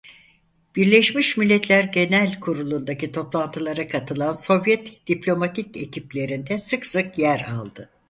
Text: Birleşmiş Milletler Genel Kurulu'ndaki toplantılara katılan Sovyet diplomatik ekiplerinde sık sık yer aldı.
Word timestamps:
Birleşmiş 0.75 1.37
Milletler 1.37 1.83
Genel 1.83 2.39
Kurulu'ndaki 2.39 3.11
toplantılara 3.11 3.87
katılan 3.87 4.31
Sovyet 4.31 5.07
diplomatik 5.07 5.77
ekiplerinde 5.77 6.59
sık 6.59 6.85
sık 6.85 7.19
yer 7.19 7.45
aldı. 7.51 7.89